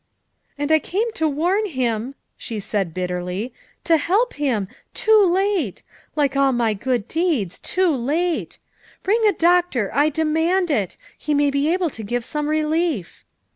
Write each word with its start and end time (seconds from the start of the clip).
''"And 0.57 0.71
I 0.71 0.79
came 0.79 1.13
to 1.13 1.27
warn 1.29 1.67
him," 1.67 2.15
she 2.35 2.59
said 2.59 2.91
bitterly," 2.91 3.53
to 3.83 3.97
help 3.97 4.33
him 4.33 4.67
too 4.95 5.23
late; 5.31 5.83
like 6.15 6.35
all 6.35 6.51
my 6.51 6.73
good 6.73 7.07
deeds 7.07 7.59
too 7.59 7.91
late. 7.95 8.57
Bring 9.03 9.21
a 9.27 9.31
doctor, 9.33 9.91
I 9.93 10.09
demand 10.09 10.71
it. 10.71 10.97
He 11.19 11.35
may 11.35 11.51
be 11.51 11.71
able 11.71 11.91
to 11.91 12.01
give 12.01 12.25
some 12.25 12.47
relief." 12.49 13.23